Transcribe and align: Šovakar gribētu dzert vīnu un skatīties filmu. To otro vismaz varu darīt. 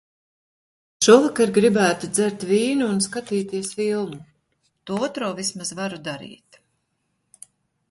Šovakar 1.07 1.51
gribētu 1.57 2.09
dzert 2.19 2.45
vīnu 2.53 2.87
un 2.95 3.03
skatīties 3.09 3.71
filmu. 3.81 4.19
To 4.91 4.99
otro 5.11 5.31
vismaz 5.43 5.77
varu 5.83 6.03
darīt. 6.11 6.61